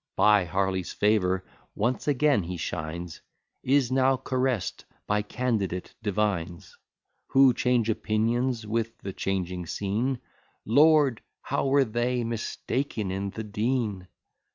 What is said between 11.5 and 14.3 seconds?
were they mistaken in the dean!